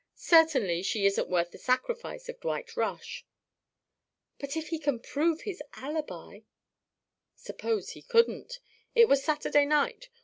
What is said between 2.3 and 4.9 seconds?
Dwight Rush" "But if he